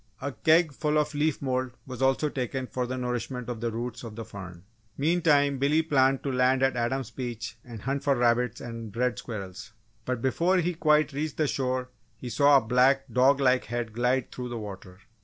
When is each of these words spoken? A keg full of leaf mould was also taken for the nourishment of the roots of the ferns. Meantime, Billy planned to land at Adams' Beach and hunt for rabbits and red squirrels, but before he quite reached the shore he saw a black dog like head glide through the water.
A 0.19 0.31
keg 0.31 0.71
full 0.73 0.97
of 0.97 1.13
leaf 1.13 1.43
mould 1.43 1.73
was 1.85 2.01
also 2.01 2.27
taken 2.27 2.65
for 2.65 2.87
the 2.87 2.97
nourishment 2.97 3.49
of 3.49 3.61
the 3.61 3.69
roots 3.69 4.03
of 4.03 4.15
the 4.15 4.25
ferns. 4.25 4.63
Meantime, 4.97 5.59
Billy 5.59 5.83
planned 5.83 6.23
to 6.23 6.31
land 6.31 6.63
at 6.63 6.75
Adams' 6.75 7.11
Beach 7.11 7.55
and 7.63 7.83
hunt 7.83 8.03
for 8.03 8.15
rabbits 8.15 8.59
and 8.59 8.97
red 8.97 9.19
squirrels, 9.19 9.73
but 10.05 10.19
before 10.19 10.57
he 10.57 10.73
quite 10.73 11.13
reached 11.13 11.37
the 11.37 11.45
shore 11.45 11.89
he 12.17 12.29
saw 12.31 12.57
a 12.57 12.61
black 12.61 13.03
dog 13.13 13.39
like 13.39 13.65
head 13.65 13.93
glide 13.93 14.31
through 14.31 14.49
the 14.49 14.57
water. 14.57 14.97